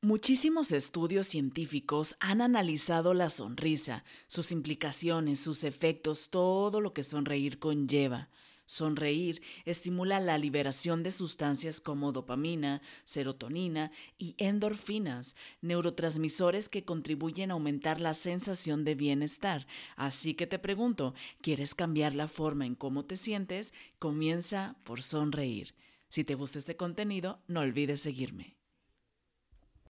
Muchísimos 0.00 0.70
estudios 0.70 1.26
científicos 1.26 2.14
han 2.20 2.40
analizado 2.40 3.14
la 3.14 3.30
sonrisa, 3.30 4.04
sus 4.28 4.52
implicaciones, 4.52 5.40
sus 5.40 5.64
efectos, 5.64 6.30
todo 6.30 6.80
lo 6.80 6.94
que 6.94 7.02
sonreír 7.02 7.58
conlleva. 7.58 8.28
Sonreír 8.64 9.42
estimula 9.64 10.20
la 10.20 10.38
liberación 10.38 11.02
de 11.02 11.10
sustancias 11.10 11.80
como 11.80 12.12
dopamina, 12.12 12.80
serotonina 13.02 13.90
y 14.18 14.36
endorfinas, 14.38 15.34
neurotransmisores 15.62 16.68
que 16.68 16.84
contribuyen 16.84 17.50
a 17.50 17.54
aumentar 17.54 18.00
la 18.00 18.14
sensación 18.14 18.84
de 18.84 18.94
bienestar. 18.94 19.66
Así 19.96 20.34
que 20.34 20.46
te 20.46 20.60
pregunto, 20.60 21.12
¿quieres 21.40 21.74
cambiar 21.74 22.14
la 22.14 22.28
forma 22.28 22.66
en 22.66 22.76
cómo 22.76 23.04
te 23.04 23.16
sientes? 23.16 23.74
Comienza 23.98 24.76
por 24.84 25.02
sonreír. 25.02 25.74
Si 26.08 26.22
te 26.22 26.36
gusta 26.36 26.60
este 26.60 26.76
contenido, 26.76 27.42
no 27.48 27.60
olvides 27.60 28.00
seguirme. 28.00 28.57